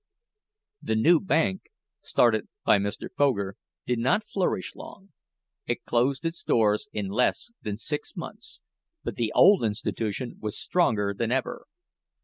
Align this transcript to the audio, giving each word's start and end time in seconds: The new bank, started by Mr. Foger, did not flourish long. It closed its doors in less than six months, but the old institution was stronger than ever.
The 0.81 0.95
new 0.95 1.19
bank, 1.19 1.61
started 2.01 2.47
by 2.65 2.79
Mr. 2.79 3.07
Foger, 3.15 3.55
did 3.85 3.99
not 3.99 4.27
flourish 4.27 4.73
long. 4.75 5.09
It 5.67 5.85
closed 5.85 6.25
its 6.25 6.41
doors 6.41 6.87
in 6.91 7.09
less 7.09 7.51
than 7.61 7.77
six 7.77 8.15
months, 8.15 8.61
but 9.03 9.15
the 9.15 9.31
old 9.35 9.63
institution 9.63 10.37
was 10.39 10.57
stronger 10.57 11.13
than 11.15 11.31
ever. 11.31 11.67